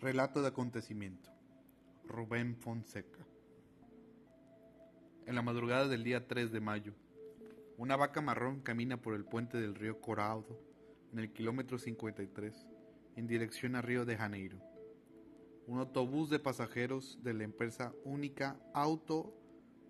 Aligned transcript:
Relato 0.00 0.40
de 0.40 0.48
acontecimiento. 0.48 1.30
Rubén 2.06 2.56
Fonseca. 2.56 3.26
En 5.26 5.34
la 5.34 5.42
madrugada 5.42 5.88
del 5.88 6.04
día 6.04 6.26
3 6.26 6.52
de 6.52 6.60
mayo, 6.60 6.94
una 7.76 7.96
vaca 7.96 8.22
marrón 8.22 8.60
camina 8.60 8.96
por 8.96 9.12
el 9.12 9.26
puente 9.26 9.60
del 9.60 9.74
río 9.74 10.00
Coraudo, 10.00 10.58
en 11.12 11.18
el 11.18 11.30
kilómetro 11.34 11.78
53, 11.78 12.66
en 13.16 13.26
dirección 13.26 13.76
a 13.76 13.82
Río 13.82 14.06
de 14.06 14.16
Janeiro. 14.16 14.56
Un 15.66 15.80
autobús 15.80 16.30
de 16.30 16.38
pasajeros 16.38 17.18
de 17.22 17.34
la 17.34 17.44
empresa 17.44 17.92
única 18.02 18.58
Auto 18.72 19.34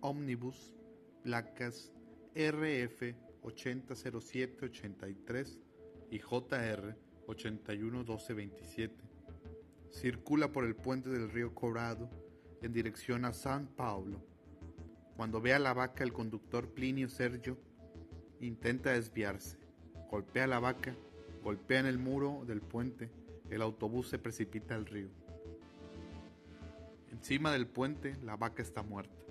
Omnibus, 0.00 0.74
placas 1.22 1.92
RF 2.34 3.14
800783 3.42 5.60
y 6.10 6.18
JR 6.18 6.96
811227 7.28 9.12
circula 9.92 10.50
por 10.50 10.64
el 10.64 10.74
puente 10.74 11.10
del 11.10 11.30
río 11.30 11.54
Corado 11.54 12.10
en 12.62 12.72
dirección 12.72 13.24
a 13.24 13.32
San 13.32 13.66
Paulo. 13.66 14.20
Cuando 15.16 15.40
ve 15.40 15.54
a 15.54 15.58
la 15.58 15.74
vaca, 15.74 16.02
el 16.02 16.12
conductor 16.12 16.68
Plinio 16.68 17.08
Sergio 17.08 17.56
intenta 18.40 18.90
desviarse. 18.90 19.58
Golpea 20.10 20.44
a 20.44 20.48
la 20.48 20.58
vaca, 20.58 20.96
golpea 21.42 21.80
en 21.80 21.86
el 21.86 21.98
muro 21.98 22.42
del 22.46 22.60
puente, 22.60 23.10
el 23.50 23.62
autobús 23.62 24.08
se 24.08 24.18
precipita 24.18 24.74
al 24.74 24.86
río. 24.86 25.10
Encima 27.10 27.52
del 27.52 27.66
puente, 27.66 28.16
la 28.24 28.36
vaca 28.36 28.62
está 28.62 28.82
muerta. 28.82 29.22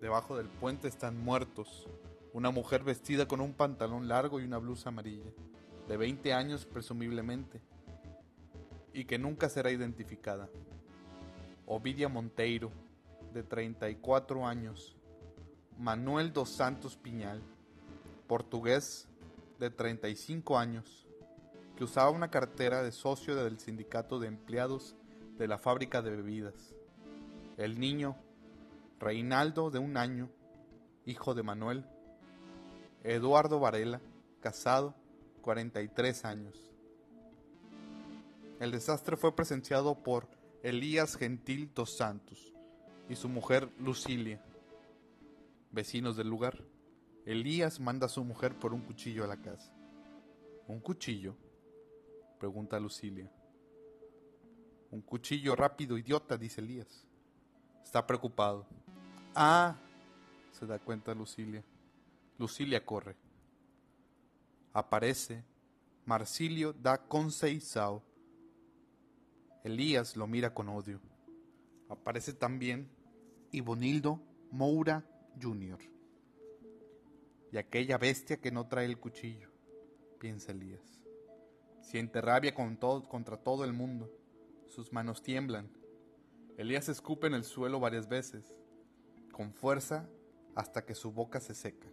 Debajo 0.00 0.36
del 0.36 0.48
puente 0.48 0.86
están 0.86 1.18
muertos 1.18 1.88
una 2.32 2.50
mujer 2.50 2.84
vestida 2.84 3.26
con 3.26 3.40
un 3.40 3.52
pantalón 3.52 4.06
largo 4.06 4.38
y 4.38 4.44
una 4.44 4.58
blusa 4.58 4.90
amarilla, 4.90 5.32
de 5.88 5.96
20 5.96 6.32
años 6.32 6.66
presumiblemente, 6.66 7.60
y 8.92 9.04
que 9.04 9.18
nunca 9.18 9.48
será 9.48 9.70
identificada. 9.70 10.48
Ovidia 11.66 12.08
Monteiro, 12.08 12.70
de 13.32 13.42
34 13.42 14.46
años. 14.46 14.96
Manuel 15.78 16.32
dos 16.32 16.50
Santos 16.50 16.96
Piñal, 16.96 17.42
portugués, 18.26 19.08
de 19.58 19.70
35 19.70 20.58
años, 20.58 21.06
que 21.76 21.84
usaba 21.84 22.10
una 22.10 22.30
cartera 22.30 22.82
de 22.82 22.92
socio 22.92 23.36
del 23.36 23.58
sindicato 23.58 24.18
de 24.18 24.28
empleados 24.28 24.96
de 25.36 25.48
la 25.48 25.58
fábrica 25.58 26.02
de 26.02 26.10
bebidas. 26.10 26.74
El 27.56 27.78
niño, 27.78 28.16
Reinaldo, 28.98 29.70
de 29.70 29.78
un 29.78 29.96
año, 29.96 30.30
hijo 31.06 31.34
de 31.34 31.42
Manuel. 31.42 31.84
Eduardo 33.04 33.60
Varela, 33.60 34.00
casado, 34.40 34.94
43 35.42 36.24
años. 36.24 36.72
El 38.60 38.72
desastre 38.72 39.16
fue 39.16 39.36
presenciado 39.36 40.02
por 40.02 40.28
Elías 40.64 41.16
Gentil 41.16 41.70
dos 41.72 41.96
Santos 41.96 42.52
y 43.08 43.14
su 43.14 43.28
mujer 43.28 43.70
Lucilia, 43.78 44.42
vecinos 45.70 46.16
del 46.16 46.28
lugar. 46.28 46.64
Elías 47.24 47.78
manda 47.78 48.06
a 48.06 48.08
su 48.08 48.24
mujer 48.24 48.58
por 48.58 48.74
un 48.74 48.80
cuchillo 48.80 49.22
a 49.22 49.28
la 49.28 49.36
casa. 49.36 49.72
¿Un 50.66 50.80
cuchillo? 50.80 51.36
pregunta 52.40 52.80
Lucilia. 52.80 53.30
Un 54.90 55.02
cuchillo 55.02 55.54
rápido, 55.54 55.96
idiota, 55.96 56.36
dice 56.36 56.60
Elías. 56.60 57.06
Está 57.84 58.04
preocupado. 58.04 58.66
Ah, 59.36 59.76
se 60.50 60.66
da 60.66 60.80
cuenta 60.80 61.14
Lucilia. 61.14 61.62
Lucilia 62.38 62.84
corre. 62.84 63.14
Aparece 64.72 65.44
Marsilio 66.04 66.72
da 66.72 66.98
Conceição 66.98 68.02
Elías 69.68 70.16
lo 70.16 70.26
mira 70.26 70.54
con 70.54 70.70
odio. 70.70 70.98
Aparece 71.90 72.32
también 72.32 72.88
Ibonildo 73.52 74.18
Moura 74.50 75.04
Jr. 75.40 75.78
Y 77.52 77.58
aquella 77.58 77.98
bestia 77.98 78.38
que 78.38 78.50
no 78.50 78.66
trae 78.66 78.86
el 78.86 78.98
cuchillo, 78.98 79.50
piensa 80.18 80.52
Elías. 80.52 81.02
Siente 81.82 82.22
rabia 82.22 82.54
contra 82.54 83.36
todo 83.36 83.64
el 83.64 83.74
mundo. 83.74 84.10
Sus 84.68 84.90
manos 84.90 85.22
tiemblan. 85.22 85.70
Elías 86.56 86.88
escupe 86.88 87.26
en 87.26 87.34
el 87.34 87.44
suelo 87.44 87.78
varias 87.78 88.08
veces, 88.08 88.58
con 89.32 89.52
fuerza 89.52 90.08
hasta 90.54 90.86
que 90.86 90.94
su 90.94 91.12
boca 91.12 91.40
se 91.40 91.54
seca. 91.54 91.88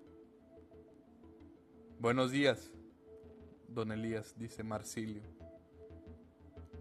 Buenos 2.00 2.31
días, 2.31 2.71
don 3.67 3.91
Elías, 3.91 4.33
dice 4.38 4.63
Marsilio. 4.63 5.23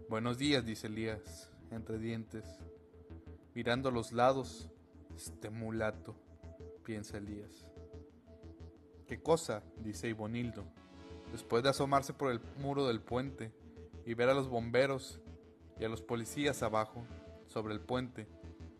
Buenos 0.07 0.37
días, 0.37 0.63
dice 0.63 0.85
Elías, 0.85 1.49
entre 1.71 1.97
dientes. 1.97 2.45
Mirando 3.55 3.89
a 3.89 3.91
los 3.91 4.11
lados, 4.11 4.69
este 5.15 5.49
mulato, 5.49 6.15
piensa 6.83 7.17
Elías. 7.17 7.65
¿Qué 9.07 9.19
cosa? 9.19 9.63
dice 9.83 10.07
Ibonildo, 10.07 10.63
después 11.31 11.63
de 11.63 11.69
asomarse 11.69 12.13
por 12.13 12.31
el 12.31 12.39
muro 12.61 12.85
del 12.85 13.01
puente 13.01 13.51
y 14.05 14.13
ver 14.13 14.29
a 14.29 14.35
los 14.35 14.47
bomberos 14.47 15.21
y 15.79 15.85
a 15.85 15.89
los 15.89 16.03
policías 16.03 16.61
abajo, 16.61 17.03
sobre 17.47 17.73
el 17.73 17.79
puente, 17.79 18.27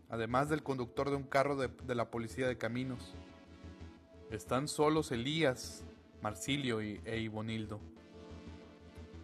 además 0.10 0.48
del 0.50 0.62
conductor 0.62 1.10
de 1.10 1.16
un 1.16 1.24
carro 1.24 1.56
de, 1.56 1.96
la 1.96 2.12
policía 2.12 2.48
de 2.48 2.60
caminos. 2.60 3.16
Están 4.30 4.68
solos 4.68 5.12
Elías, 5.12 5.84
Marsilio 6.22 6.84
y, 6.84 7.02
e 7.04 7.18
Ibonildo. 7.18 7.80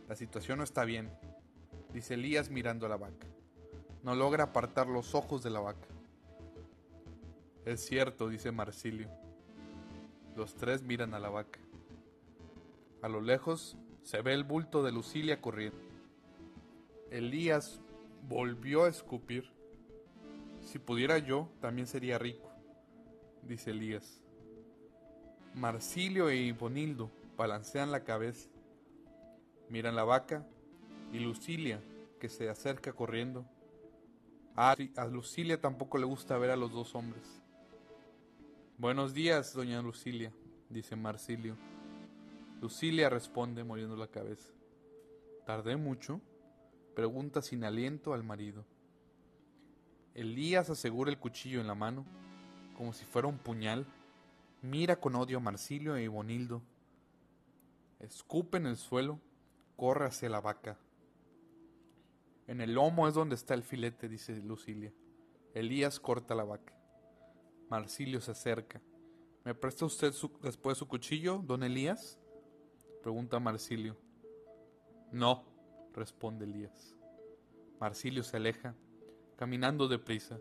La 0.10 0.16
situación 0.16 0.58
no 0.58 0.64
está 0.64 0.84
bien 0.84 1.12
dice 1.94 2.16
Elías 2.16 2.50
mirando 2.50 2.86
a 2.86 2.90
la 2.90 2.98
vaca. 2.98 3.28
No 4.04 4.16
logra 4.16 4.46
apartar 4.46 4.88
los 4.88 5.14
ojos 5.14 5.44
de 5.44 5.50
la 5.50 5.60
vaca. 5.60 5.88
Es 7.66 7.86
cierto, 7.86 8.30
dice 8.30 8.52
Marsilio. 8.52 9.10
Los 10.36 10.56
tres 10.56 10.82
miran 10.82 11.14
a 11.14 11.20
la 11.20 11.30
vaca. 11.30 11.60
A 13.02 13.10
lo 13.10 13.22
lejos 13.22 13.78
se 14.04 14.22
ve 14.22 14.34
el 14.34 14.44
bulto 14.44 14.84
de 14.84 14.92
Lucilia 14.92 15.42
corriendo. 15.42 15.80
Elías 17.12 17.82
volvió 18.28 18.86
a 18.86 18.90
escupir. 18.90 19.52
Si 20.62 20.80
pudiera 20.80 21.18
yo, 21.18 21.50
también 21.60 21.88
sería 21.88 22.18
rico, 22.18 22.50
dice 23.44 23.72
Elías. 23.72 24.22
Marsilio 25.54 26.30
e 26.30 26.38
Ibonildo 26.38 27.12
balancean 27.36 27.92
la 27.92 28.04
cabeza, 28.04 28.50
miran 29.70 29.96
la 29.96 30.04
vaca 30.04 30.46
y 31.12 31.20
Lucilia, 31.20 31.82
que 32.20 32.30
se 32.30 32.50
acerca 32.50 32.94
corriendo. 32.94 33.46
A, 34.56 34.76
a 34.96 35.06
Lucilia 35.06 35.60
tampoco 35.60 35.98
le 35.98 36.06
gusta 36.06 36.38
ver 36.38 36.52
a 36.52 36.56
los 36.56 36.72
dos 36.72 36.96
hombres. 36.96 37.42
Buenos 38.78 39.14
días, 39.14 39.54
doña 39.54 39.82
Lucilia, 39.82 40.32
dice 40.70 40.96
Marsilio. 40.96 41.56
Lucilia 42.62 43.10
responde 43.10 43.64
moviendo 43.64 43.96
la 43.96 44.08
cabeza. 44.08 44.54
¿Tardé 45.46 45.76
mucho? 45.76 46.22
Pregunta 46.96 47.42
sin 47.42 47.64
aliento 47.64 48.14
al 48.14 48.24
marido. 48.24 48.66
Elías 50.14 50.70
asegura 50.70 51.10
el 51.10 51.18
cuchillo 51.18 51.62
en 51.62 51.68
la 51.68 51.76
mano, 51.76 52.06
como 52.78 52.94
si 52.94 53.06
fuera 53.06 53.28
un 53.28 53.38
puñal. 53.38 53.86
Mira 54.62 54.98
con 54.98 55.16
odio 55.16 55.38
a 55.38 55.42
Marsilio 55.42 55.96
e 55.96 56.04
Ibonildo. 56.04 56.62
Escupe 58.00 58.58
en 58.58 58.68
el 58.68 58.78
suelo, 58.78 59.20
corre 59.76 60.06
hacia 60.06 60.30
la 60.30 60.42
vaca. 60.42 60.78
En 62.52 62.60
el 62.60 62.74
lomo 62.74 63.08
es 63.08 63.14
donde 63.14 63.36
está 63.36 63.54
el 63.54 63.64
filete, 63.64 64.10
dice 64.10 64.36
Lucilia. 64.42 64.92
Elías 65.54 66.02
corta 66.02 66.36
la 66.36 66.44
vaca. 66.44 66.74
Marsilio 67.70 68.20
se 68.20 68.32
acerca. 68.32 68.82
¿Me 69.46 69.56
presta 69.56 69.86
usted 69.86 70.14
después 70.42 70.78
su 70.78 70.86
cuchillo, 70.86 71.42
don 71.42 71.64
Elías? 71.64 72.20
Pregunta 73.04 73.40
Marsilio. 73.40 73.96
No, 75.14 75.46
responde 75.94 76.44
Elías. 76.44 76.94
Marsilio 77.80 78.22
se 78.22 78.36
aleja, 78.36 78.76
caminando 79.38 79.88
deprisa, 79.88 80.38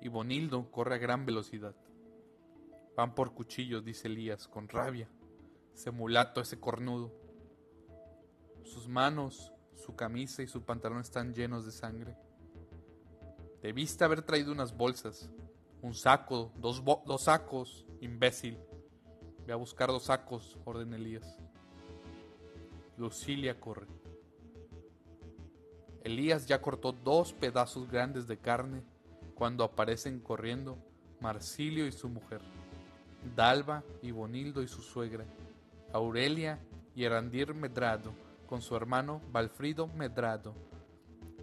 y 0.00 0.08
Bonildo 0.08 0.68
corre 0.72 0.96
a 0.96 0.98
gran 0.98 1.24
velocidad. 1.24 1.76
Van 2.96 3.14
por 3.14 3.32
cuchillos, 3.32 3.84
dice 3.84 4.08
Elías, 4.08 4.48
con 4.48 4.68
rabia. 4.68 5.08
Ese 5.72 5.92
mulato, 5.92 6.40
ese 6.40 6.58
cornudo. 6.58 7.12
Sus 8.64 8.88
manos 8.88 9.52
su 9.78 9.94
camisa 9.94 10.42
y 10.42 10.46
su 10.46 10.62
pantalón 10.62 11.00
están 11.00 11.32
llenos 11.32 11.64
de 11.64 11.72
sangre. 11.72 12.16
Debiste 13.62 14.04
haber 14.04 14.22
traído 14.22 14.52
unas 14.52 14.76
bolsas, 14.76 15.30
un 15.82 15.94
saco, 15.94 16.52
dos, 16.56 16.82
sacos, 17.22 17.86
imbécil. 18.00 18.58
Ve 19.46 19.52
a 19.52 19.56
buscar 19.56 19.88
dos 19.88 20.04
sacos, 20.04 20.58
ordena 20.64 20.96
Elías. 20.96 21.38
Lucilia 22.96 23.58
corre. 23.58 23.86
Elías 26.02 26.46
ya 26.46 26.60
cortó 26.60 26.92
dos 26.92 27.32
pedazos 27.32 27.88
grandes 27.90 28.26
de 28.26 28.38
carne 28.38 28.82
cuando 29.34 29.64
aparecen 29.64 30.20
corriendo 30.20 30.78
Marsilio 31.20 31.86
y 31.86 31.92
su 31.92 32.08
mujer, 32.08 32.40
Dalva 33.36 33.84
y 34.02 34.10
Bonildo 34.10 34.62
y 34.62 34.68
su 34.68 34.82
suegra, 34.82 35.24
Aurelia 35.92 36.58
y 36.94 37.04
Erandir 37.04 37.54
Medrado 37.54 38.27
con 38.48 38.62
su 38.62 38.74
hermano 38.74 39.20
Valfrido 39.30 39.86
Medrado, 39.86 40.54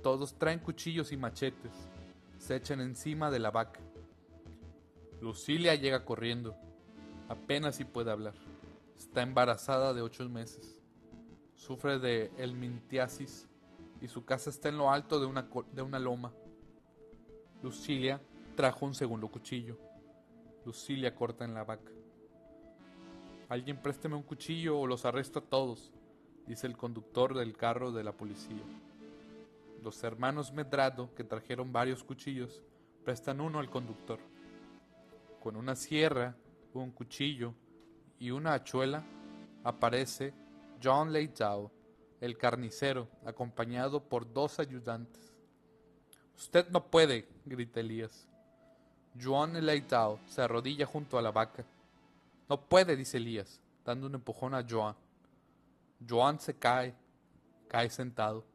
Todos 0.01 0.37
traen 0.37 0.59
cuchillos 0.59 1.11
y 1.11 1.17
machetes. 1.17 1.71
Se 2.37 2.55
echan 2.55 2.81
encima 2.81 3.31
de 3.31 3.39
la 3.39 3.49
vaca. 3.49 3.79
Lucilia 5.21 5.73
llega 5.75 6.03
corriendo. 6.03 6.55
Apenas 7.29 7.75
si 7.75 7.85
puede 7.85 8.11
hablar. 8.11 8.33
Está 8.97 9.21
embarazada 9.21 9.93
de 9.93 10.01
ocho 10.01 10.27
meses. 10.29 10.79
Sufre 11.55 11.97
de 11.99 12.31
elmintiasis 12.37 13.47
y 14.01 14.07
su 14.07 14.25
casa 14.25 14.49
está 14.49 14.69
en 14.69 14.77
lo 14.77 14.91
alto 14.91 15.19
de 15.19 15.25
una, 15.25 15.47
de 15.71 15.81
una 15.81 15.99
loma. 15.99 16.33
Lucilia 17.63 18.21
trajo 18.55 18.85
un 18.85 18.93
segundo 18.93 19.27
cuchillo. 19.27 19.77
Lucilia 20.65 21.15
corta 21.15 21.45
en 21.45 21.53
la 21.53 21.63
vaca. 21.63 21.91
Alguien 23.49 23.81
présteme 23.81 24.15
un 24.15 24.23
cuchillo 24.23 24.79
o 24.79 24.87
los 24.87 25.05
arresto 25.05 25.39
a 25.39 25.43
todos, 25.43 25.91
dice 26.47 26.67
el 26.67 26.77
conductor 26.77 27.33
del 27.33 27.55
carro 27.55 27.91
de 27.91 28.03
la 28.03 28.11
policía. 28.11 28.63
Los 29.83 30.03
hermanos 30.03 30.51
Medrado, 30.51 31.13
que 31.15 31.23
trajeron 31.23 31.71
varios 31.71 32.03
cuchillos, 32.03 32.61
prestan 33.03 33.41
uno 33.41 33.59
al 33.59 33.69
conductor. 33.69 34.19
Con 35.41 35.55
una 35.55 35.75
sierra, 35.75 36.35
un 36.73 36.91
cuchillo 36.91 37.53
y 38.19 38.31
una 38.31 38.53
hachuela, 38.53 39.03
aparece 39.63 40.33
John 40.83 41.13
Leitao, 41.13 41.71
el 42.21 42.37
carnicero, 42.37 43.07
acompañado 43.25 44.03
por 44.03 44.31
dos 44.31 44.59
ayudantes. 44.59 45.33
Usted 46.35 46.69
no 46.69 46.85
puede, 46.85 47.27
grita 47.45 47.79
Elías. 47.79 48.27
John 49.21 49.53
Leitao 49.65 50.19
se 50.27 50.41
arrodilla 50.41 50.85
junto 50.85 51.17
a 51.17 51.21
la 51.21 51.31
vaca. 51.31 51.63
No 52.49 52.61
puede, 52.61 52.95
dice 52.95 53.17
Elías, 53.17 53.61
dando 53.85 54.07
un 54.07 54.15
empujón 54.15 54.53
a 54.53 54.65
Joan. 54.67 54.95
Joan 56.07 56.39
se 56.39 56.57
cae, 56.57 56.95
cae 57.67 57.89
sentado. 57.89 58.45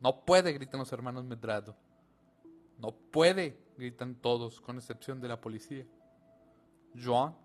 No 0.00 0.24
puede, 0.24 0.52
gritan 0.52 0.80
los 0.80 0.92
hermanos 0.92 1.24
Medrado. 1.24 1.76
No 2.78 2.92
puede, 2.92 3.58
gritan 3.76 4.14
todos, 4.16 4.60
con 4.60 4.76
excepción 4.76 5.20
de 5.20 5.28
la 5.28 5.40
policía. 5.40 5.86
Joan 7.00 7.36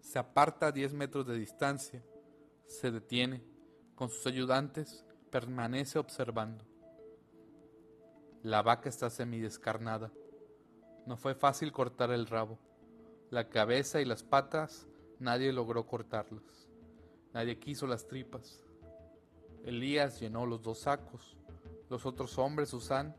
se 0.00 0.18
aparta 0.18 0.68
a 0.68 0.72
diez 0.72 0.92
metros 0.92 1.26
de 1.26 1.38
distancia, 1.38 2.02
se 2.66 2.90
detiene, 2.90 3.42
con 3.94 4.08
sus 4.08 4.26
ayudantes, 4.26 5.04
permanece 5.30 5.98
observando. 5.98 6.64
La 8.42 8.62
vaca 8.62 8.88
está 8.88 9.10
semidescarnada. 9.10 10.12
No 11.06 11.16
fue 11.16 11.34
fácil 11.34 11.72
cortar 11.72 12.10
el 12.10 12.26
rabo. 12.26 12.58
La 13.30 13.48
cabeza 13.48 14.00
y 14.00 14.04
las 14.04 14.22
patas 14.22 14.86
nadie 15.18 15.52
logró 15.52 15.86
cortarlas. 15.86 16.65
Nadie 17.36 17.58
quiso 17.58 17.86
las 17.86 18.08
tripas. 18.08 18.64
Elías 19.62 20.18
llenó 20.20 20.46
los 20.46 20.62
dos 20.62 20.78
sacos. 20.78 21.36
Los 21.90 22.06
otros 22.06 22.38
hombres 22.38 22.72
usan, 22.72 23.14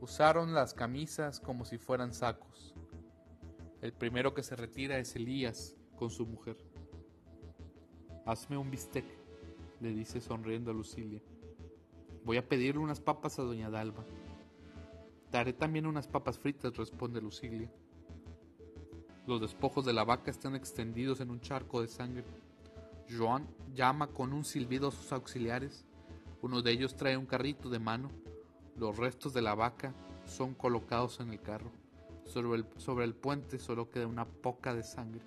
usaron 0.00 0.52
las 0.52 0.74
camisas 0.74 1.38
como 1.38 1.64
si 1.64 1.78
fueran 1.78 2.12
sacos. 2.12 2.74
El 3.82 3.92
primero 3.92 4.34
que 4.34 4.42
se 4.42 4.56
retira 4.56 4.98
es 4.98 5.14
Elías 5.14 5.76
con 5.94 6.10
su 6.10 6.26
mujer. 6.26 6.56
Hazme 8.26 8.58
un 8.58 8.68
bistec, 8.68 9.04
le 9.78 9.90
dice 9.90 10.20
sonriendo 10.20 10.72
a 10.72 10.74
Lucilia. 10.74 11.22
Voy 12.24 12.36
a 12.36 12.48
pedirle 12.48 12.80
unas 12.80 13.00
papas 13.00 13.38
a 13.38 13.42
doña 13.42 13.70
Dalva. 13.70 14.04
Daré 15.30 15.52
también 15.52 15.86
unas 15.86 16.08
papas 16.08 16.36
fritas, 16.36 16.76
responde 16.76 17.20
Lucilia. 17.20 17.70
Los 19.28 19.40
despojos 19.40 19.84
de 19.84 19.92
la 19.92 20.02
vaca 20.02 20.32
están 20.32 20.56
extendidos 20.56 21.20
en 21.20 21.30
un 21.30 21.40
charco 21.40 21.80
de 21.80 21.86
sangre. 21.86 22.24
Joan 23.10 23.48
llama 23.74 24.08
con 24.08 24.32
un 24.32 24.44
silbido 24.44 24.88
a 24.88 24.92
sus 24.92 25.12
auxiliares. 25.12 25.84
Uno 26.42 26.62
de 26.62 26.70
ellos 26.70 26.96
trae 26.96 27.16
un 27.16 27.26
carrito 27.26 27.68
de 27.68 27.78
mano. 27.78 28.10
Los 28.76 28.96
restos 28.96 29.34
de 29.34 29.42
la 29.42 29.54
vaca 29.54 29.94
son 30.24 30.54
colocados 30.54 31.20
en 31.20 31.30
el 31.30 31.40
carro. 31.40 31.70
Sobre 32.24 32.60
el, 32.60 32.66
sobre 32.76 33.04
el 33.04 33.14
puente 33.14 33.58
solo 33.58 33.90
queda 33.90 34.06
una 34.06 34.26
poca 34.26 34.74
de 34.74 34.82
sangre. 34.82 35.22